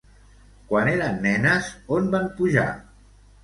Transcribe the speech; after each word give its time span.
Quan 0.71 0.89
eren 0.93 1.21
nenes, 1.27 1.69
on 1.99 2.11
van 2.17 2.29
pujar? 2.41 2.69